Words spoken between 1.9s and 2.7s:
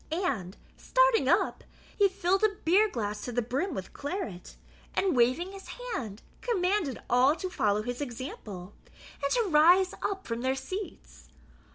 he filled a